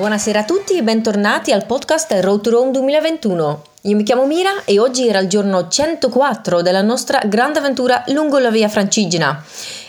Buonasera 0.00 0.38
a 0.38 0.44
tutti 0.44 0.78
e 0.78 0.82
bentornati 0.82 1.52
al 1.52 1.66
podcast 1.66 2.10
Road 2.22 2.40
to 2.40 2.48
Rome 2.48 2.70
2021. 2.70 3.62
Io 3.82 3.96
mi 3.96 4.02
chiamo 4.02 4.24
Mira 4.24 4.64
e 4.64 4.78
oggi 4.78 5.06
era 5.06 5.18
il 5.18 5.28
giorno 5.28 5.68
104 5.68 6.62
della 6.62 6.80
nostra 6.80 7.20
grande 7.26 7.58
avventura 7.58 8.02
lungo 8.06 8.38
la 8.38 8.50
via 8.50 8.70
Francigena 8.70 9.44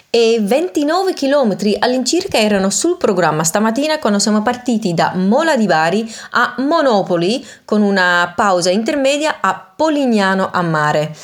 e 0.09 0.39
29 0.41 1.13
km 1.13 1.55
all'incirca 1.79 2.37
erano 2.37 2.69
sul 2.69 2.97
programma 2.97 3.45
stamattina 3.45 4.00
quando 4.00 4.19
siamo 4.19 4.41
partiti 4.41 4.93
da 4.93 5.13
Mola 5.15 5.55
di 5.55 5.65
Bari 5.65 6.14
a 6.32 6.55
Monopoli 6.57 7.47
con 7.64 7.82
una 7.82 8.33
pausa 8.36 8.69
intermedia 8.69 9.37
a 9.39 9.71
Polignano 9.73 10.50
a 10.51 10.61
Mare. 10.61 11.15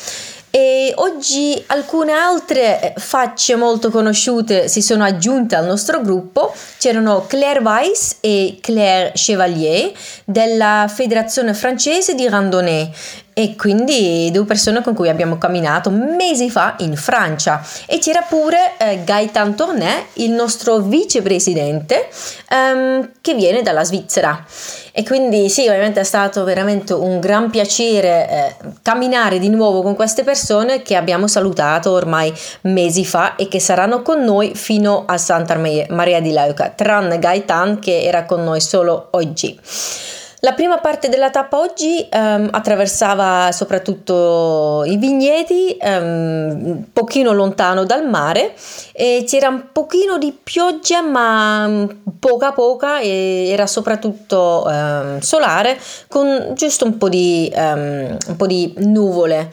E 0.50 0.94
oggi 0.96 1.62
alcune 1.68 2.14
altre 2.14 2.94
eh, 2.96 3.00
facce 3.00 3.56
molto 3.56 3.92
conosciute 3.92 4.68
si 4.68 4.82
sono 4.82 5.04
aggiunte 5.04 5.56
al 5.56 5.66
nostro 5.66 6.02
gruppo. 6.02 6.54
C'erano 6.78 7.26
Claire 7.28 7.60
Weiss 7.60 8.18
e 8.22 8.58
Claire 8.62 9.12
Chevalier 9.14 9.92
della 10.24 10.90
Federazione 10.94 11.54
francese 11.54 12.16
di 12.16 12.28
randonnée 12.28 12.92
e 13.38 13.56
quindi 13.56 14.32
due 14.32 14.46
persone 14.46 14.82
con 14.82 14.96
cui 14.96 15.10
abbiamo 15.10 15.38
camminato 15.38 15.92
mesi 15.92 16.50
fa 16.50 16.74
in 16.80 16.96
Francia 16.96 17.64
e 17.86 18.00
c'era 18.00 18.24
pure 18.28 18.74
eh, 18.80 19.04
Gaëtan 19.04 19.54
Tournet, 19.54 20.06
il 20.14 20.32
nostro 20.32 20.80
vicepresidente 20.80 22.10
ehm, 22.50 23.12
che 23.22 23.36
viene 23.36 23.62
dalla 23.62 23.84
Svizzera 23.84 24.44
e 24.92 25.04
quindi 25.04 25.52
sì, 25.52 25.68
ovviamente 25.68 26.00
è 26.00 26.04
stato 26.04 26.44
veramente 26.46 26.94
un 26.94 27.20
gran 27.20 27.52
piacere 27.52 28.28
eh, 28.28 28.56
camminare 28.82 29.38
di 29.38 29.50
nuovo 29.50 29.84
con 29.84 29.94
queste 29.94 30.24
persone 30.24 30.82
che 30.82 30.96
abbiamo 30.96 31.28
salutato 31.28 31.92
ormai 31.92 32.34
mesi 32.62 33.06
fa 33.06 33.36
e 33.36 33.48
che 33.48 33.60
saranno 33.60 34.02
con 34.02 34.24
noi 34.24 34.56
fino 34.56 35.04
a 35.06 35.20
Santa 35.20 35.56
Maria 35.56 36.22
di 36.22 36.32
Leuca, 36.32 36.70
tranne 36.70 37.20
Gaetan 37.20 37.78
che 37.78 38.02
era 38.02 38.26
con 38.26 38.44
noi 38.44 38.62
solo 38.62 39.10
oggi. 39.12 40.26
La 40.48 40.54
prima 40.54 40.78
parte 40.78 41.10
della 41.10 41.30
tappa 41.30 41.60
oggi 41.60 42.08
um, 42.10 42.48
attraversava 42.50 43.52
soprattutto 43.52 44.86
i 44.86 44.96
vigneti, 44.96 45.78
um, 45.82 45.92
un 45.92 46.84
pochino 46.94 47.34
lontano 47.34 47.84
dal 47.84 48.08
mare 48.08 48.54
e 48.94 49.26
c'era 49.28 49.50
un 49.50 49.74
pochino 49.74 50.18
di 50.18 50.34
pioggia 50.42 51.02
ma 51.02 51.68
mm, 51.68 51.86
poca 52.18 52.54
poca 52.54 53.00
e 53.00 53.50
era 53.50 53.68
soprattutto 53.68 54.64
um, 54.66 55.20
solare 55.20 55.78
con 56.08 56.54
giusto 56.54 56.86
un 56.86 56.98
po' 56.98 57.10
di, 57.10 57.52
un 57.54 58.36
po 58.38 58.48
di 58.48 58.74
nuvole. 58.78 59.52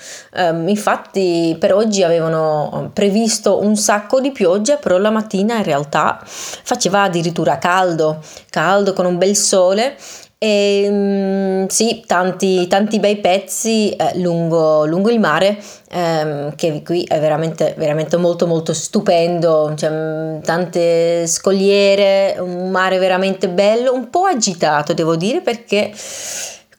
infatti 0.67 1.56
per 1.58 1.75
oggi 1.75 2.05
avevano 2.05 2.92
previsto 2.92 3.61
un 3.61 3.75
sacco 3.75 4.20
di 4.20 4.31
pioggia 4.31 4.77
però 4.77 4.98
la 4.98 5.11
mattina 5.11 5.56
in 5.56 5.64
realtà 5.64 6.20
faceva 6.25 7.03
addirittura 7.03 7.58
caldo, 7.58 8.20
caldo 8.48 8.92
con 8.92 9.06
un 9.06 9.19
bel 9.19 9.34
sole 9.34 9.97
e 10.45 10.89
mm, 10.91 11.64
sì, 11.69 12.03
tanti, 12.06 12.67
tanti 12.67 13.00
bei 13.00 13.17
pezzi 13.17 13.89
eh, 13.92 14.19
lungo, 14.19 14.84
lungo, 14.84 15.09
il 15.09 15.19
mare, 15.19 15.56
ehm, 15.91 16.55
che 16.55 16.83
qui 16.84 17.03
è 17.05 17.19
veramente, 17.19 17.75
veramente 17.78 18.19
molto 18.19 18.47
molto 18.47 18.75
stupendo, 18.75 19.73
cioè, 19.75 19.89
mm, 19.91 20.41
tante 20.42 21.27
scogliere, 21.27 22.36
un 22.41 22.69
mare 22.69 22.98
veramente 22.98 23.48
bello, 23.48 23.95
un 23.95 24.11
po' 24.11 24.25
agitato 24.25 24.92
devo 24.92 25.17
dire 25.17 25.41
perché 25.41 25.91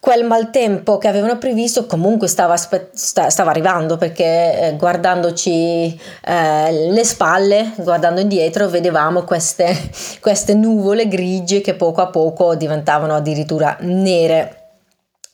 quel 0.06 0.24
maltempo 0.24 1.00
che 1.00 1.08
avevano 1.08 1.40
previsto 1.40 1.88
comunque 1.88 2.28
stava, 2.28 2.56
stava 2.58 3.50
arrivando 3.50 3.98
perché 3.98 4.60
eh, 4.60 4.76
guardandoci 4.78 6.00
eh, 6.24 6.72
le 6.92 7.04
spalle, 7.04 7.72
guardando 7.78 8.22
indietro, 8.22 8.70
vedevamo 8.70 9.24
queste, 9.24 9.76
queste 10.22 10.54
nuvole 10.54 11.08
grigie 11.08 11.62
che 11.62 11.74
poco 11.74 12.02
a 12.02 12.10
poco 12.10 12.54
diventavano 12.54 13.16
addirittura 13.16 13.78
nere. 13.80 14.65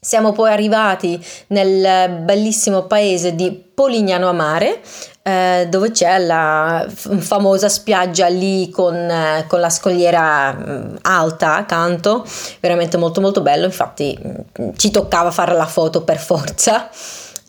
Siamo 0.04 0.32
poi 0.32 0.52
arrivati 0.52 1.24
nel 1.50 2.24
bellissimo 2.24 2.86
paese 2.88 3.36
di 3.36 3.52
Polignano 3.52 4.30
a 4.30 4.32
Mare, 4.32 4.82
eh, 5.22 5.68
dove 5.70 5.92
c'è 5.92 6.18
la 6.18 6.88
famosa 6.90 7.70
spiaggia 7.70 8.26
lì 8.26 8.72
con, 8.72 8.96
eh, 8.96 9.46
con 9.48 9.60
la 9.60 9.70
scogliera 9.70 10.54
mh, 10.54 10.98
alta 11.04 11.54
accanto, 11.58 12.26
veramente 12.62 12.98
molto 12.98 13.22
molto 13.22 13.42
bello, 13.42 13.66
infatti 13.66 14.18
mh, 14.20 14.70
ci 14.76 14.90
toccava 14.90 15.30
fare 15.30 15.54
la 15.54 15.68
foto 15.68 16.04
per 16.04 16.18
forza. 16.18 16.90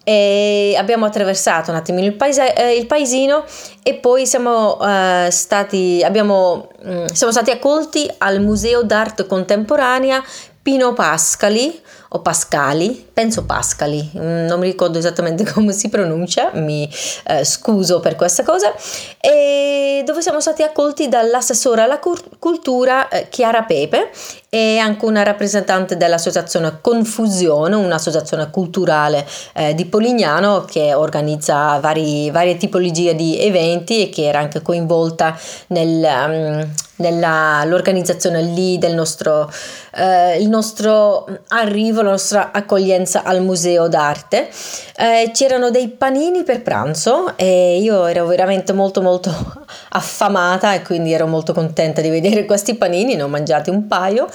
E 0.05 0.75
abbiamo 0.77 1.07
attraversato 1.07 1.71
un 1.71 1.79
attimino 1.79 2.07
il, 2.07 2.17
paese, 2.17 2.53
eh, 2.53 2.77
il 2.77 2.85
paesino 2.87 3.45
e 3.83 3.95
poi 3.95 4.27
siamo, 4.27 4.79
eh, 4.79 5.29
stati, 5.31 6.03
abbiamo, 6.05 6.69
mh, 6.83 7.07
siamo 7.15 7.33
stati 7.33 7.51
accolti 7.51 8.11
al 8.19 8.43
Museo 8.43 8.83
d'arte 8.83 9.27
contemporanea 9.27 10.23
Pino 10.61 10.93
Pascali 10.93 11.81
o 12.15 12.21
Pascali, 12.21 13.09
penso 13.13 13.45
Pascali, 13.45 14.11
mm, 14.17 14.47
non 14.47 14.59
mi 14.61 14.67
ricordo 14.67 14.99
esattamente 14.99 15.45
come 15.51 15.73
si 15.73 15.89
pronuncia, 15.89 16.51
mi 16.55 16.89
eh, 17.27 17.45
scuso 17.45 18.01
per 18.01 18.17
questa 18.17 18.43
cosa, 18.43 18.73
e 19.19 20.03
dove 20.05 20.21
siamo 20.21 20.41
stati 20.41 20.63
accolti 20.63 21.09
dall'assessore 21.09 21.83
alla 21.83 21.99
cultura 21.99 23.09
eh, 23.09 23.29
Chiara 23.29 23.63
Pepe 23.63 24.11
e 24.51 24.77
anche 24.77 25.07
una 25.07 25.23
rappresentante 25.23 25.97
dell'associazione 25.97 26.79
Confusione, 26.83 27.75
un'associazione 27.75 28.51
culturale 28.51 29.27
eh, 29.55 29.75
di 29.75 29.87
Polignano 29.87 30.67
che 30.67 30.93
organizza 30.93 31.79
vari, 31.81 32.31
varie 32.31 32.59
tipologie 32.59 33.15
di 33.15 33.39
eventi 33.41 34.03
e 34.03 34.09
che 34.11 34.25
era 34.25 34.41
anche 34.41 34.61
coinvolta 34.61 35.35
nel, 35.69 36.05
um, 36.05 36.69
nell'organizzazione 37.11 38.41
lì 38.43 38.79
del 38.79 38.95
nostro, 38.95 39.53
eh, 39.95 40.41
il 40.41 40.49
nostro 40.49 41.27
arrivo, 41.49 42.03
la 42.03 42.11
nostra 42.11 42.51
accoglienza 42.53 43.23
al 43.25 43.43
museo 43.43 43.89
d'arte. 43.89 44.49
Eh, 44.97 45.31
c'erano 45.35 45.71
dei 45.71 45.89
panini 45.89 46.45
per 46.45 46.63
pranzo 46.63 47.37
e 47.37 47.79
io 47.81 48.07
ero 48.07 48.27
veramente 48.27 48.73
molto 48.73 49.03
molto 49.03 49.31
affamata 49.91 50.75
e 50.75 50.83
quindi 50.83 51.13
ero 51.13 51.27
molto 51.27 51.53
contenta 51.53 52.01
di 52.01 52.09
vedere 52.09 52.45
questi 52.47 52.75
panini, 52.75 53.17
ne 53.17 53.23
ho 53.23 53.29
mangiati 53.29 53.71
un 53.71 53.87
paio 53.87 54.29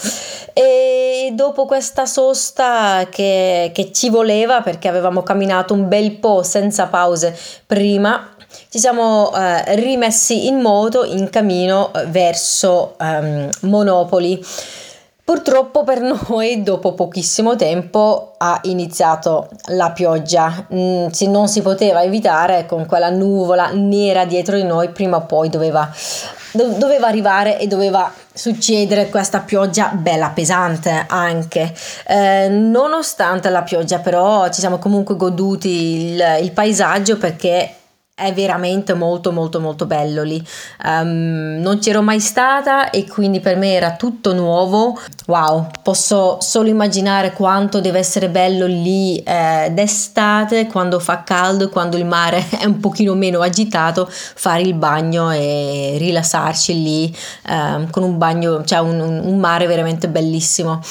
e 0.53 1.31
dopo 1.33 1.65
questa 1.65 2.05
sosta 2.05 3.07
che, 3.09 3.71
che 3.73 3.91
ci 3.91 4.09
voleva 4.09 4.61
perché 4.61 4.87
avevamo 4.87 5.23
camminato 5.23 5.73
un 5.73 5.87
bel 5.87 6.17
po' 6.17 6.43
senza 6.43 6.87
pause 6.87 7.37
prima 7.65 8.31
ci 8.69 8.79
siamo 8.79 9.31
eh, 9.33 9.75
rimessi 9.75 10.47
in 10.47 10.59
moto 10.59 11.05
in 11.05 11.29
cammino 11.29 11.93
eh, 11.93 12.05
verso 12.07 12.95
um, 12.99 13.49
Monopoli. 13.61 14.43
Purtroppo 15.23 15.83
per 15.83 16.01
noi 16.27 16.63
dopo 16.63 16.93
pochissimo 16.93 17.55
tempo 17.55 18.33
ha 18.37 18.59
iniziato 18.63 19.47
la 19.67 19.91
pioggia, 19.91 20.67
mm, 20.73 21.07
non 21.27 21.47
si 21.47 21.61
poteva 21.61 22.03
evitare 22.03 22.65
con 22.65 22.85
quella 22.85 23.09
nuvola 23.09 23.71
nera 23.73 24.25
dietro 24.25 24.57
di 24.57 24.63
noi, 24.63 24.89
prima 24.89 25.17
o 25.17 25.21
poi 25.21 25.49
doveva, 25.49 25.89
doveva 26.51 27.07
arrivare 27.07 27.59
e 27.59 27.67
doveva 27.67 28.11
succedere 28.33 29.09
questa 29.09 29.39
pioggia 29.39 29.91
bella 29.93 30.29
pesante 30.29 31.05
anche. 31.07 31.73
Eh, 32.05 32.49
nonostante 32.49 33.49
la 33.49 33.63
pioggia 33.63 33.99
però 33.99 34.49
ci 34.49 34.59
siamo 34.59 34.77
comunque 34.77 35.15
goduti 35.15 36.11
il, 36.11 36.37
il 36.41 36.51
paesaggio 36.51 37.17
perché 37.17 37.75
è 38.19 38.33
veramente 38.33 38.95
molto 38.95 39.31
molto 39.31 39.59
molto 39.59 39.85
bello 39.85 40.23
lì. 40.23 40.43
Um, 40.83 41.59
non 41.61 41.77
c'ero 41.77 42.01
mai 42.01 42.19
stata 42.19 42.89
e 42.89 43.05
quindi 43.07 43.39
per 43.39 43.57
me 43.57 43.73
era 43.73 43.95
tutto 43.95 44.33
nuovo. 44.33 44.99
Wow 45.27 45.67
posso 45.83 46.37
solo 46.41 46.69
immaginare 46.69 47.31
quanto 47.31 47.79
deve 47.79 47.99
essere 47.99 48.29
bello 48.29 48.65
lì 48.65 49.21
eh, 49.23 49.69
d'estate 49.71 50.67
quando 50.67 50.99
fa 50.99 51.23
caldo 51.23 51.69
quando 51.69 51.95
il 51.95 52.05
mare 52.05 52.43
è 52.59 52.65
un 52.65 52.79
pochino 52.79 53.13
meno 53.13 53.41
agitato 53.41 54.07
fare 54.09 54.61
il 54.63 54.73
bagno 54.73 55.31
e 55.31 55.95
rilassarci 55.97 56.81
lì 56.81 57.17
um, 57.49 57.89
con 57.89 58.03
un 58.03 58.17
bagno 58.17 58.63
cioè 58.63 58.79
un, 58.79 58.99
un 58.99 59.37
mare 59.37 59.67
veramente 59.67 60.07
bellissimo 60.09 60.81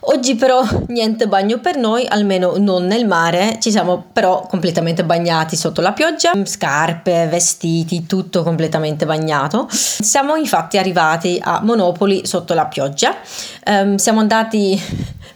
oggi 0.00 0.34
però 0.34 0.62
niente 0.88 1.26
bagno 1.26 1.58
per 1.58 1.76
noi 1.76 2.06
almeno 2.08 2.54
non 2.58 2.86
nel 2.86 3.06
mare 3.06 3.58
ci 3.60 3.70
siamo 3.70 4.04
però 4.12 4.46
completamente 4.48 5.04
bagnati 5.04 5.56
sotto 5.56 5.80
la 5.80 5.92
pioggia 5.92 6.32
scarpe, 6.44 7.26
vestiti, 7.28 8.06
tutto 8.06 8.42
completamente 8.42 9.06
bagnato. 9.06 9.66
Siamo 9.70 10.36
infatti 10.36 10.78
arrivati 10.78 11.40
a 11.42 11.60
Monopoli 11.62 12.26
sotto 12.26 12.54
la 12.54 12.66
pioggia. 12.66 13.14
Um, 13.66 13.96
siamo 13.96 14.20
andati 14.20 14.80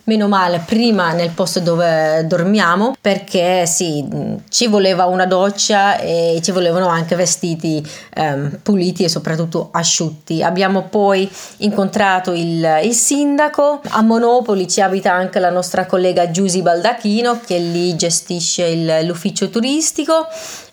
meno 0.04 0.28
male 0.28 0.62
prima 0.64 1.12
nel 1.12 1.30
posto 1.30 1.60
dove 1.60 2.26
dormiamo 2.26 2.94
perché 3.00 3.64
sì 3.66 4.06
ci 4.50 4.66
voleva 4.66 5.06
una 5.06 5.24
doccia 5.24 5.98
e 5.98 6.40
ci 6.42 6.50
volevano 6.50 6.88
anche 6.88 7.16
vestiti 7.16 7.82
um, 8.16 8.58
puliti 8.62 9.04
e 9.04 9.08
soprattutto 9.08 9.70
asciutti 9.72 10.42
abbiamo 10.42 10.82
poi 10.82 11.30
incontrato 11.58 12.32
il, 12.32 12.80
il, 12.82 12.92
sindaco 12.92 13.80
a 13.88 14.02
Monopoli 14.02 14.53
ci 14.66 14.80
abita 14.80 15.12
anche 15.12 15.38
la 15.38 15.50
nostra 15.50 15.86
collega 15.86 16.30
Giusy 16.30 16.62
Baldacchino 16.62 17.40
che 17.44 17.58
lì 17.58 17.94
gestisce 17.96 18.64
il, 18.66 19.06
l'ufficio 19.06 19.50
turistico 19.50 20.26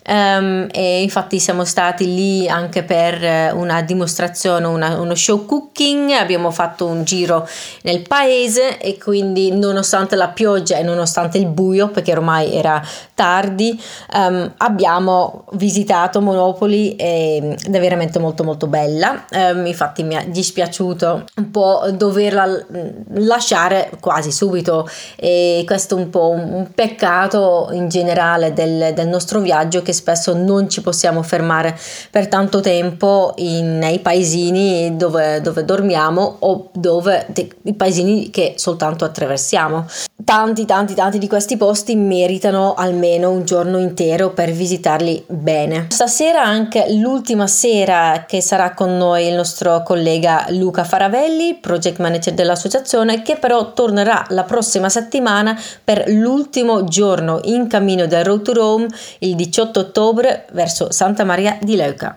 um, 0.06 0.66
e 0.70 1.02
infatti 1.02 1.38
siamo 1.38 1.64
stati 1.64 2.14
lì 2.14 2.48
anche 2.48 2.82
per 2.82 3.54
una 3.54 3.82
dimostrazione, 3.82 4.66
una, 4.66 4.98
uno 4.98 5.14
show 5.14 5.46
cooking, 5.46 6.10
abbiamo 6.10 6.50
fatto 6.50 6.86
un 6.86 7.04
giro 7.04 7.48
nel 7.82 8.02
paese 8.02 8.78
e 8.78 8.98
quindi 8.98 9.50
nonostante 9.50 10.16
la 10.16 10.28
pioggia 10.28 10.76
e 10.76 10.82
nonostante 10.82 11.38
il 11.38 11.46
buio, 11.46 11.88
perché 11.88 12.12
ormai 12.12 12.54
era 12.54 12.82
tardi, 13.14 13.80
um, 14.14 14.52
abbiamo 14.58 15.44
visitato 15.52 16.20
Monopoli 16.20 16.96
ed 16.96 17.74
è 17.74 17.80
veramente 17.80 18.18
molto 18.18 18.44
molto 18.44 18.66
bella, 18.66 19.24
um, 19.32 19.66
infatti 19.66 20.02
mi 20.02 20.14
è 20.14 20.26
dispiaciuto 20.26 21.24
un 21.36 21.50
po' 21.50 21.84
doverla 21.92 22.66
lasciare 23.14 23.90
quasi 24.00 24.32
subito 24.32 24.88
e 25.16 25.62
questo 25.66 25.96
è 25.96 25.98
un 25.98 26.10
po' 26.10 26.30
un 26.30 26.68
peccato 26.74 27.68
in 27.72 27.88
generale 27.88 28.52
del, 28.52 28.92
del 28.94 29.08
nostro 29.08 29.40
viaggio 29.40 29.82
che 29.82 29.91
spesso 29.92 30.34
non 30.34 30.68
ci 30.68 30.80
possiamo 30.80 31.22
fermare 31.22 31.78
per 32.10 32.28
tanto 32.28 32.60
tempo 32.60 33.34
in, 33.36 33.78
nei 33.78 33.98
paesini 33.98 34.96
dove, 34.96 35.40
dove 35.40 35.64
dormiamo 35.64 36.36
o 36.40 36.70
dove 36.72 37.26
i 37.62 37.74
paesini 37.74 38.30
che 38.30 38.54
soltanto 38.56 39.04
attraversiamo. 39.04 39.86
Tanti, 40.24 40.64
tanti, 40.66 40.94
tanti 40.94 41.18
di 41.18 41.26
questi 41.26 41.56
posti 41.56 41.96
meritano 41.96 42.74
almeno 42.74 43.30
un 43.30 43.44
giorno 43.44 43.78
intero 43.78 44.30
per 44.30 44.52
visitarli 44.52 45.24
bene. 45.26 45.86
Stasera 45.90 46.42
anche 46.42 46.86
l'ultima 46.94 47.46
sera 47.48 48.24
che 48.26 48.40
sarà 48.40 48.72
con 48.72 48.96
noi 48.96 49.26
il 49.26 49.34
nostro 49.34 49.82
collega 49.82 50.46
Luca 50.50 50.84
Faravelli, 50.84 51.58
project 51.60 51.98
manager 51.98 52.34
dell'associazione, 52.34 53.22
che 53.22 53.36
però 53.36 53.72
tornerà 53.72 54.24
la 54.28 54.44
prossima 54.44 54.88
settimana 54.88 55.58
per 55.82 56.04
l'ultimo 56.08 56.84
giorno 56.84 57.40
in 57.44 57.66
cammino 57.66 58.06
del 58.06 58.24
Road 58.24 58.42
to 58.42 58.52
Rome 58.52 58.86
il 59.20 59.34
18 59.34 59.81
ottobre 59.82 60.46
verso 60.52 60.92
Santa 60.92 61.24
Maria 61.24 61.58
di 61.60 61.76
Leuca. 61.76 62.16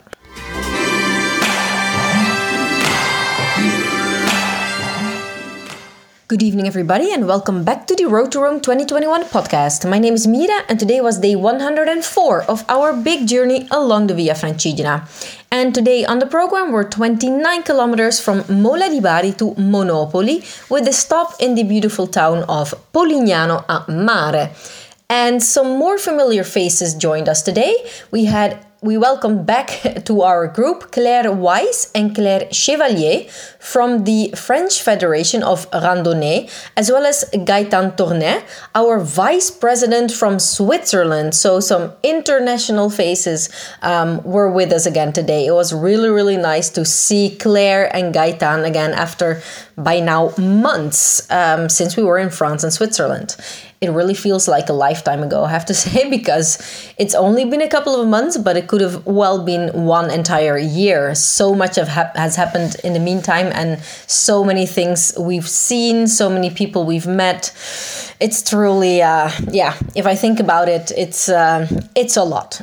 Good 6.28 6.42
evening, 6.42 6.66
everybody, 6.66 7.14
and 7.14 7.28
welcome 7.28 7.64
back 7.64 7.86
to 7.86 7.96
the 7.96 8.06
Road 8.06 8.32
to 8.32 8.40
Rome 8.40 8.60
2021 8.60 9.26
podcast. 9.26 9.88
My 9.88 10.00
name 10.00 10.16
is 10.16 10.26
Mira, 10.26 10.66
and 10.68 10.80
today 10.80 11.00
was 11.00 11.20
day 11.20 11.36
104 11.36 12.42
of 12.50 12.66
our 12.68 12.94
big 12.94 13.28
journey 13.28 13.68
along 13.70 14.08
the 14.08 14.16
Via 14.16 14.34
Francigena. 14.34 15.06
And 15.52 15.74
today 15.74 16.04
on 16.04 16.18
the 16.18 16.26
program, 16.26 16.72
we're 16.72 16.90
29 16.90 17.62
kilometers 17.62 18.20
from 18.20 18.44
Mola 18.50 18.90
di 18.90 19.00
Bari 19.00 19.34
to 19.34 19.54
Monopoli, 19.54 20.42
with 20.70 20.88
a 20.88 20.94
stop 20.94 21.36
in 21.40 21.54
the 21.54 21.64
beautiful 21.64 22.08
town 22.08 22.44
of 22.50 22.74
Polignano 22.92 23.64
a 23.70 23.86
Mare. 23.92 24.50
And 25.10 25.42
some 25.42 25.78
more 25.78 25.98
familiar 25.98 26.44
faces 26.44 26.94
joined 26.96 27.30
us 27.30 27.42
today. 27.42 27.76
We 28.12 28.26
had 28.26 28.66
we 28.86 28.98
welcome 28.98 29.46
back 29.46 29.82
to 30.06 30.22
our 30.22 30.48
group 30.48 30.92
Claire 30.92 31.32
Weiss 31.32 31.92
and 31.96 32.14
Claire 32.14 32.48
Chevalier 32.52 33.28
from 33.60 34.04
the 34.04 34.32
French 34.36 34.80
Federation 34.80 35.42
of 35.42 35.70
Randonnée, 35.72 36.52
as 36.78 36.92
well 36.92 37.04
as 37.04 37.26
Gaëtan 37.34 37.98
Tournet, 37.98 38.44
our 38.76 39.00
vice 39.00 39.50
president 39.50 40.12
from 40.12 40.38
Switzerland. 40.38 41.34
So, 41.34 41.60
some 41.60 41.94
international 42.04 42.92
faces 42.92 43.50
um, 43.82 44.22
were 44.24 44.52
with 44.52 44.72
us 44.72 44.86
again 44.86 45.14
today. 45.14 45.48
It 45.48 45.54
was 45.54 45.74
really, 45.74 46.10
really 46.10 46.38
nice 46.38 46.70
to 46.72 46.86
see 46.86 47.36
Claire 47.40 47.94
and 47.96 48.14
Gaëtan 48.14 48.68
again 48.68 48.94
after 48.94 49.42
by 49.76 50.00
now 50.00 50.32
months 50.38 51.30
um, 51.32 51.70
since 51.70 51.98
we 51.98 52.04
were 52.04 52.20
in 52.20 52.30
France 52.30 52.64
and 52.64 52.72
Switzerland 52.72 53.36
it 53.82 53.90
really 53.90 54.14
feels 54.14 54.48
like 54.48 54.70
a 54.70 54.74
lifetime 54.74 55.22
ago, 55.24 55.44
I 55.44 55.50
have 55.50 55.66
to 55.66 55.74
say, 55.86 56.10
because 56.10 56.58
it's 56.98 57.16
only 57.16 57.46
been 57.46 57.62
a 57.62 57.70
couple 57.70 58.00
of 58.00 58.08
months, 58.08 58.38
but 58.38 58.58
it 58.58 58.68
could 58.68 58.82
have 58.82 59.06
well 59.06 59.44
been 59.44 59.86
one 59.86 60.10
entire 60.10 60.58
year. 60.58 61.16
So 61.16 61.54
much 61.54 61.78
of 61.78 61.88
ha- 61.88 62.12
has 62.16 62.36
happened 62.36 62.76
in 62.84 62.94
the 62.94 63.00
meantime, 63.00 63.48
and 63.54 63.82
so 64.08 64.44
many 64.44 64.66
things 64.66 65.14
we've 65.20 65.48
seen, 65.48 66.08
so 66.08 66.30
many 66.30 66.50
people 66.50 66.86
we've 66.86 67.08
met. 67.08 67.54
It's 68.20 68.42
truly, 68.48 69.02
uh, 69.02 69.30
yeah. 69.52 69.76
If 69.96 70.06
I 70.06 70.16
think 70.16 70.40
about 70.40 70.70
it, 70.70 70.92
it's 70.98 71.30
uh, 71.30 71.68
it's 71.96 72.18
a 72.18 72.24
lot. 72.24 72.62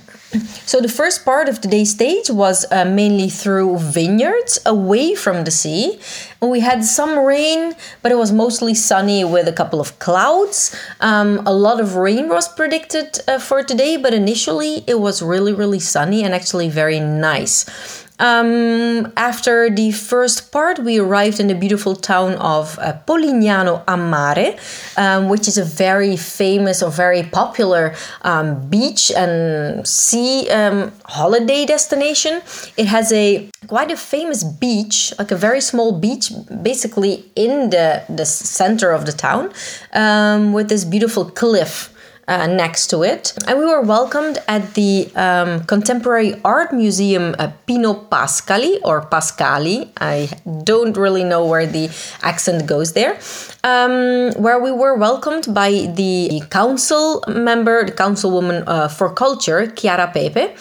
So 0.65 0.81
the 0.81 0.89
first 0.89 1.27
part 1.27 1.49
of 1.51 1.61
today's 1.61 1.91
stage 1.91 2.31
was 2.31 2.65
uh, 2.73 2.87
mainly 2.87 3.29
through 3.29 3.79
vineyards 3.79 4.59
away 4.65 5.15
from 5.15 5.45
the 5.45 5.51
sea. 5.51 6.01
We 6.43 6.59
had 6.59 6.85
some 6.85 7.21
rain, 7.21 7.77
but 8.03 8.11
it 8.11 8.17
was 8.17 8.33
mostly 8.33 8.75
sunny 8.75 9.25
with 9.25 9.47
a 9.47 9.53
couple 9.53 9.81
of 9.81 9.97
clouds. 10.01 10.77
Um, 11.01 11.41
a 11.47 11.53
lot 11.53 11.79
of 11.79 11.95
rain 11.95 12.29
was 12.29 12.49
predicted 12.49 13.21
uh, 13.29 13.39
for 13.39 13.63
today, 13.63 13.97
but 13.97 14.13
initially 14.13 14.83
it 14.89 14.99
was 14.99 15.23
really, 15.23 15.53
really 15.53 15.79
sunny 15.79 16.25
and 16.25 16.35
actually 16.35 16.69
very 16.69 16.99
nice. 16.99 18.02
Um, 18.23 19.13
after 19.17 19.69
the 19.69 19.91
first 19.91 20.53
part, 20.53 20.79
we 20.79 21.01
arrived 21.01 21.41
in 21.41 21.49
the 21.49 21.57
beautiful 21.57 21.97
town 21.97 22.35
of 22.35 22.79
uh, 22.79 22.93
Polignano 23.05 23.83
a 23.89 23.97
Mare, 23.97 24.57
um, 24.97 25.29
which 25.29 25.49
is 25.49 25.59
a 25.59 25.65
very 25.65 26.17
famous 26.17 26.85
or 26.85 26.91
very 26.93 27.25
popular 27.25 27.95
um, 28.23 28.69
beach 28.71 29.11
and 29.11 29.85
sea 29.85 30.49
um, 30.51 30.93
holiday 31.05 31.67
destination. 31.67 32.43
It 32.77 32.87
has 32.87 33.13
a 33.13 33.51
quite 33.67 33.91
a 33.91 33.97
famous 33.97 34.45
beach, 34.45 35.13
like 35.19 35.33
a 35.33 35.37
very 35.37 35.61
small 35.61 35.91
beach, 35.91 36.31
basically 36.63 37.25
in 37.35 37.71
the 37.71 38.05
the 38.09 38.25
center 38.25 38.93
of 38.93 39.05
the 39.05 39.13
town, 39.13 39.53
um, 39.95 40.53
with 40.53 40.69
this 40.69 40.85
beautiful 40.85 41.25
cliff 41.25 41.92
uh, 42.29 42.47
next 42.47 42.89
to 42.89 43.03
it. 43.03 43.33
And 43.47 43.59
we 43.59 43.67
were 43.67 43.81
welcomed 43.81 44.39
at 44.49 44.75
the 44.75 45.11
um, 45.17 45.65
Contemporary 45.65 46.41
Art 46.45 46.73
Museum 46.73 47.35
uh, 47.39 47.53
Pino 47.67 47.95
Pascali 47.95 48.79
or 48.85 49.03
Pascali. 49.03 49.91
I 50.01 50.31
don't 50.65 50.97
really 50.97 51.25
know 51.25 51.45
where 51.47 51.67
the 51.67 51.91
accent 52.23 52.67
goes 52.67 52.93
there. 52.93 53.19
Um, 53.65 54.33
where 54.33 54.59
we 54.61 54.73
were 54.73 54.97
welcomed 54.97 55.53
by 55.55 55.71
the 55.71 56.43
council 56.51 57.23
member, 57.29 57.85
the 57.85 57.93
councilwoman 57.93 58.65
uh, 58.67 58.89
for 58.89 59.13
culture, 59.13 59.67
Chiara 59.67 60.11
Pepe 60.13 60.55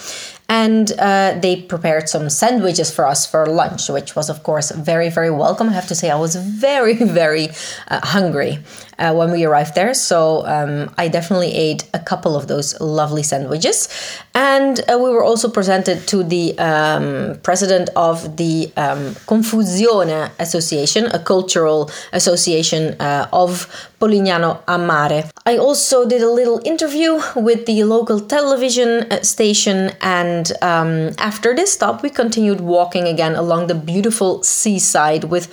and 0.52 0.92
uh, 1.00 1.40
they 1.42 1.56
prepared 1.62 2.10
some 2.10 2.30
sandwiches 2.30 2.94
for 2.94 3.08
us 3.08 3.26
for 3.26 3.46
lunch, 3.46 3.88
which 3.88 4.18
was, 4.18 4.30
of 4.30 4.44
course, 4.44 4.70
very, 4.72 5.10
very 5.10 5.32
welcome. 5.32 5.70
I 5.70 5.72
have 5.72 5.88
to 5.88 5.96
say, 5.96 6.10
I 6.10 6.18
was 6.18 6.36
very, 6.36 6.94
very 7.22 7.48
uh, 7.88 8.02
hungry 8.04 8.60
uh, 9.02 9.14
when 9.14 9.32
we 9.32 9.44
arrived 9.44 9.74
there, 9.76 9.94
so 9.94 10.46
um, 10.46 10.94
I 10.98 11.08
definitely 11.08 11.54
ate 11.54 11.90
a 11.94 12.00
couple 12.00 12.36
of 12.36 12.48
those 12.48 12.80
lovely 12.80 13.24
sandwiches. 13.24 13.90
And 14.36 14.80
uh, 14.82 14.98
we 14.98 15.10
were 15.10 15.24
also 15.24 15.50
presented 15.50 16.08
to 16.08 16.24
the 16.24 16.58
um, 16.60 17.40
president 17.42 17.90
of 17.96 18.38
the 18.38 18.72
um, 18.78 19.16
Confusione 19.26 20.30
Association, 20.40 21.08
a 21.08 21.20
cultural 21.20 21.90
association 22.14 22.96
uh, 23.02 23.28
of 23.34 23.68
Polignano 24.00 24.62
a 24.68 24.78
Mare. 24.78 25.30
I 25.46 25.58
also 25.58 26.08
did 26.08 26.22
a 26.22 26.30
little 26.30 26.60
interview 26.66 27.22
with 27.36 27.66
the 27.66 27.84
local 27.84 28.20
television 28.20 29.06
uh, 29.12 29.22
station, 29.22 29.92
and 30.02 30.52
um, 30.62 31.12
after 31.18 31.56
this 31.56 31.74
stop, 31.74 32.02
we 32.04 32.10
continued 32.10 32.62
walking 32.62 33.08
again 33.08 33.36
along 33.36 33.68
the 33.68 33.76
beautiful 33.76 34.44
seaside 34.44 35.26
with 35.26 35.48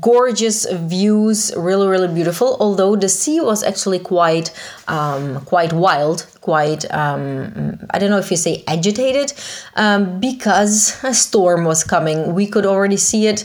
gorgeous 0.00 0.66
views, 0.70 1.52
really, 1.56 1.86
really 1.86 2.12
beautiful. 2.12 2.56
Although 2.58 2.91
the 2.96 3.08
sea 3.08 3.40
was 3.40 3.62
actually 3.62 3.98
quite, 3.98 4.50
um, 4.88 5.44
quite 5.44 5.72
wild, 5.72 6.26
quite 6.40 6.84
um, 6.92 7.78
I 7.90 7.98
don't 7.98 8.10
know 8.10 8.18
if 8.18 8.30
you 8.30 8.36
say 8.36 8.64
agitated 8.66 9.32
um, 9.76 10.20
because 10.20 11.02
a 11.04 11.14
storm 11.14 11.64
was 11.64 11.84
coming. 11.84 12.34
We 12.34 12.46
could 12.46 12.66
already 12.66 12.96
see 12.96 13.26
it 13.26 13.44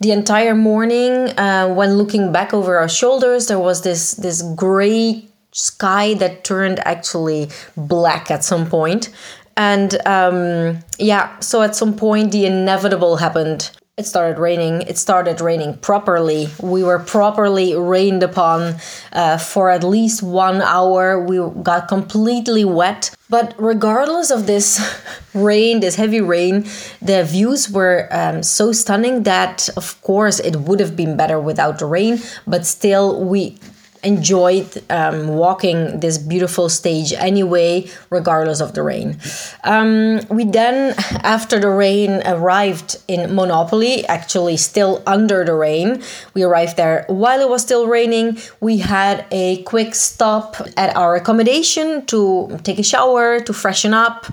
the 0.00 0.12
entire 0.12 0.54
morning 0.54 1.38
uh, 1.38 1.68
when 1.68 1.94
looking 1.94 2.32
back 2.32 2.52
over 2.52 2.78
our 2.78 2.88
shoulders. 2.88 3.46
There 3.46 3.58
was 3.58 3.82
this 3.82 4.12
this 4.12 4.42
gray 4.56 5.28
sky 5.52 6.14
that 6.14 6.44
turned 6.44 6.80
actually 6.86 7.48
black 7.76 8.30
at 8.30 8.44
some 8.44 8.66
point. 8.68 9.10
And 9.56 9.98
um, 10.06 10.78
yeah, 10.98 11.38
so 11.40 11.62
at 11.62 11.74
some 11.74 11.96
point 11.96 12.30
the 12.30 12.46
inevitable 12.46 13.16
happened 13.16 13.70
it 13.98 14.06
started 14.06 14.38
raining. 14.38 14.82
It 14.82 14.96
started 14.96 15.40
raining 15.40 15.76
properly. 15.78 16.48
We 16.62 16.84
were 16.84 17.00
properly 17.00 17.74
rained 17.74 18.22
upon 18.22 18.76
uh, 19.12 19.38
for 19.38 19.70
at 19.70 19.82
least 19.82 20.22
one 20.22 20.62
hour. 20.62 21.20
We 21.20 21.38
got 21.62 21.88
completely 21.88 22.64
wet. 22.64 23.10
But 23.28 23.54
regardless 23.58 24.30
of 24.30 24.46
this 24.46 24.80
rain, 25.34 25.80
this 25.80 25.96
heavy 25.96 26.20
rain, 26.20 26.64
the 27.02 27.24
views 27.24 27.68
were 27.70 28.08
um, 28.12 28.44
so 28.44 28.70
stunning 28.72 29.24
that, 29.24 29.68
of 29.76 30.00
course, 30.02 30.38
it 30.38 30.56
would 30.56 30.78
have 30.78 30.94
been 30.94 31.16
better 31.16 31.40
without 31.40 31.80
the 31.80 31.86
rain. 31.86 32.20
But 32.46 32.64
still, 32.66 33.24
we 33.24 33.58
enjoyed 34.02 34.82
um, 34.90 35.28
walking 35.28 36.00
this 36.00 36.18
beautiful 36.18 36.68
stage 36.68 37.12
anyway, 37.12 37.88
regardless 38.10 38.60
of 38.60 38.74
the 38.74 38.82
rain. 38.82 39.18
Um, 39.64 40.20
we 40.30 40.44
then, 40.44 40.94
after 41.22 41.58
the 41.58 41.70
rain, 41.70 42.22
arrived 42.24 42.96
in 43.08 43.34
Monopoly, 43.34 44.06
actually 44.06 44.56
still 44.56 45.02
under 45.06 45.44
the 45.44 45.54
rain. 45.54 46.02
We 46.34 46.42
arrived 46.42 46.76
there 46.76 47.04
while 47.08 47.40
it 47.40 47.48
was 47.48 47.62
still 47.62 47.86
raining. 47.86 48.38
We 48.60 48.78
had 48.78 49.26
a 49.30 49.62
quick 49.62 49.94
stop 49.94 50.56
at 50.76 50.96
our 50.96 51.16
accommodation 51.16 52.06
to 52.06 52.58
take 52.62 52.78
a 52.78 52.82
shower, 52.82 53.40
to 53.40 53.52
freshen 53.52 53.94
up, 53.94 54.26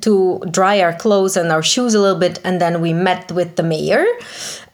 to 0.00 0.42
dry 0.50 0.80
our 0.80 0.94
clothes 0.94 1.36
and 1.36 1.52
our 1.52 1.62
shoes 1.62 1.94
a 1.94 2.00
little 2.00 2.18
bit, 2.18 2.40
and 2.44 2.60
then 2.60 2.80
we 2.80 2.92
met 2.92 3.32
with 3.32 3.56
the 3.56 3.62
mayor 3.62 4.04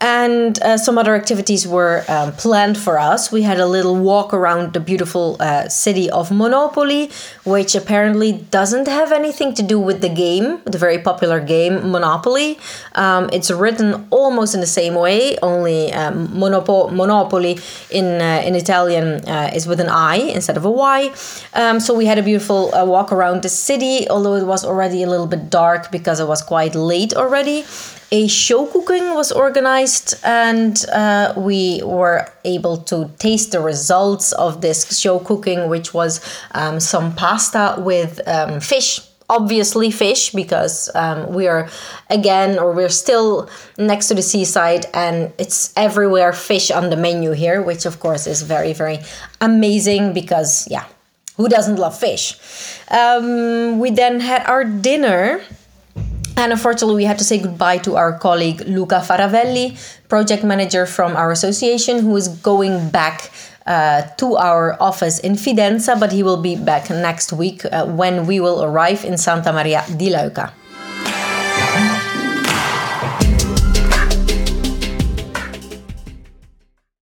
and 0.01 0.61
uh, 0.63 0.77
some 0.77 0.99
other 0.99 1.15
activities 1.15 1.67
were 1.67 2.05
um, 2.09 2.33
planned 2.33 2.77
for 2.77 2.99
us. 2.99 3.33
We 3.33 3.43
had 3.43 3.59
a 3.59 3.67
little 3.67 3.97
walk 3.97 4.35
around 4.35 4.75
the 4.75 4.81
beautiful 4.81 5.37
uh, 5.41 5.69
city 5.71 6.11
of 6.11 6.31
Monopoly, 6.31 7.11
which 7.45 7.75
apparently 7.75 8.33
doesn't 8.51 8.89
have 8.89 9.11
anything 9.11 9.55
to 9.55 9.63
do 9.63 9.81
with 9.81 10.03
the 10.03 10.11
game, 10.11 10.61
the 10.65 10.77
very 10.77 10.99
popular 10.99 11.41
game 11.41 11.91
Monopoly. 11.91 12.59
Um, 12.95 13.31
it's 13.33 13.51
written 13.51 14.07
almost 14.11 14.55
in 14.55 14.61
the 14.61 14.67
same 14.67 14.95
way, 14.95 15.39
only 15.39 15.93
um, 15.95 16.29
Monopo- 16.29 16.93
Monopoly 16.93 17.59
in 17.91 18.21
uh, 18.21 18.43
in 18.45 18.55
Italian 18.55 19.27
uh, 19.27 19.51
is 19.55 19.67
with 19.67 19.81
an 19.81 19.89
I 19.89 20.17
instead 20.17 20.59
of 20.59 20.65
a 20.67 20.71
Y. 20.71 21.11
Um, 21.55 21.81
so 21.81 21.95
we 21.95 22.05
had 22.05 22.19
a 22.19 22.23
beautiful 22.23 22.75
uh, 22.75 22.85
walk 22.85 23.13
around 23.13 23.43
the 23.43 23.49
city, 23.49 24.07
although 24.11 24.35
it 24.35 24.45
was 24.45 24.63
already 24.63 25.03
a 25.03 25.09
little 25.09 25.27
bit 25.27 25.49
dark 25.49 25.91
because 25.91 26.21
it 26.21 26.29
was 26.29 26.43
quite 26.43 26.75
late 26.75 27.15
already 27.15 27.65
a 28.13 28.29
show 28.29 28.67
cooking 28.67 29.15
was 29.15 29.33
organized 29.33 30.15
and 30.25 30.85
uh, 30.93 31.33
we 31.37 31.83
were 31.83 32.29
able 32.45 32.77
to 32.77 33.11
taste 33.19 33.53
the 33.53 33.61
results 33.61 34.33
of 34.33 34.61
this 34.61 34.99
show 34.99 35.19
cooking 35.19 35.69
which 35.69 35.93
was 35.93 36.21
um, 36.53 36.79
some 36.79 37.15
pasta 37.15 37.75
with 37.79 38.21
um, 38.29 38.61
fish 38.61 39.01
obviously 39.29 39.91
fish 39.91 40.31
because 40.31 40.89
um, 40.95 41.35
we 41.35 41.49
are 41.49 41.69
again 42.11 42.59
or 42.61 42.73
we're 42.73 42.89
still 42.89 43.49
next 43.77 44.07
to 44.07 44.15
the 44.15 44.23
seaside 44.23 44.87
and 44.95 45.33
it's 45.37 45.73
everywhere 45.77 46.33
fish 46.33 46.71
on 46.71 46.91
the 46.91 46.97
menu 46.97 47.33
here 47.33 47.61
which 47.61 47.87
of 47.87 47.99
course 47.99 48.29
is 48.29 48.43
very 48.43 48.73
very 48.73 49.01
amazing 49.41 50.13
because 50.13 50.69
yeah 50.71 50.85
who 51.37 51.49
doesn't 51.49 51.77
love 51.77 51.99
fish? 51.99 52.35
Um, 52.91 53.79
we 53.79 53.91
then 53.91 54.21
had 54.21 54.47
our 54.47 54.65
dinner 54.65 55.43
and 56.37 56.53
unfortunately, 56.53 56.97
we 56.97 57.05
had 57.05 57.19
to 57.19 57.25
say 57.25 57.39
goodbye 57.39 57.79
to 57.79 57.97
our 57.97 58.19
colleague 58.19 58.61
Luca 58.67 59.01
Faravelli, 59.01 59.77
project 60.09 60.45
manager 60.45 60.87
from 60.87 61.17
our 61.17 61.33
association, 61.33 62.01
who 62.01 62.17
is 62.17 62.29
going 62.29 62.91
back 62.91 63.31
uh, 63.67 64.03
to 64.17 64.37
our 64.37 64.81
office 64.81 65.19
in 65.19 65.33
Fidenza, 65.33 65.99
but 65.99 66.13
he 66.13 66.23
will 66.23 66.41
be 66.41 66.55
back 66.55 66.91
next 66.91 67.33
week 67.33 67.65
uh, 67.65 67.87
when 67.87 68.27
we 68.27 68.39
will 68.39 68.63
arrive 68.63 69.05
in 69.05 69.19
Santa 69.19 69.53
Maria 69.53 69.85
di 69.97 70.11
Leuca. 70.11 70.53